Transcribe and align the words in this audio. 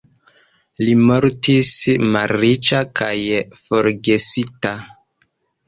Li 0.87 0.95
mortis 1.09 1.69
malriĉa 2.17 2.81
kaj 3.03 3.13
forgesita. 3.63 4.77